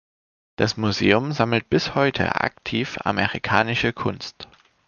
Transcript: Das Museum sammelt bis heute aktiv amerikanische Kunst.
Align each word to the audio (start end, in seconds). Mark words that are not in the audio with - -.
Das 0.55 0.77
Museum 0.77 1.31
sammelt 1.31 1.69
bis 1.69 1.93
heute 1.93 2.33
aktiv 2.33 2.97
amerikanische 3.03 3.93
Kunst. 3.93 4.47